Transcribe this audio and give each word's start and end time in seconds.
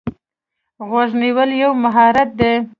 غوږ 0.89 1.09
نیول 1.21 1.49
یو 1.61 1.71
مهارت 1.83 2.29
دی. 2.39 2.53